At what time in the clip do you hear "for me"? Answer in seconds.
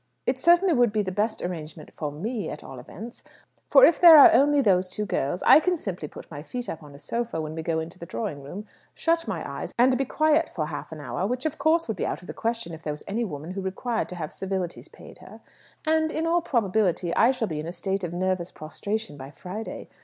1.95-2.49